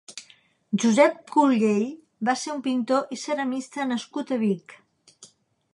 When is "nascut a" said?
3.93-4.41